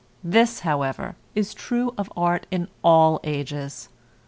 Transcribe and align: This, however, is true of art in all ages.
This, 0.23 0.61
however, 0.61 1.15
is 1.35 1.53
true 1.53 1.93
of 1.95 2.11
art 2.17 2.47
in 2.49 2.69
all 2.83 3.19
ages. 3.23 3.87